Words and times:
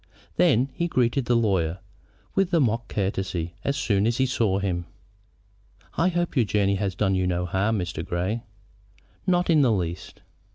Then 0.35 0.71
he 0.73 0.87
greeted 0.87 1.25
the 1.25 1.35
lawyer 1.35 1.77
with 2.33 2.51
a 2.55 2.59
mock 2.59 2.87
courtesy 2.87 3.53
as 3.63 3.77
soon 3.77 4.07
as 4.07 4.17
he 4.17 4.25
saw 4.25 4.57
him. 4.57 4.87
"I 5.95 6.07
hope 6.07 6.35
your 6.35 6.45
journey 6.45 6.77
has 6.77 6.95
done 6.95 7.13
you 7.13 7.27
no 7.27 7.45
harm, 7.45 7.77
Mr. 7.77 8.03
Grey." 8.03 8.41
"Not 9.27 9.51
in 9.51 9.61
the 9.61 9.71
least." 9.71 10.21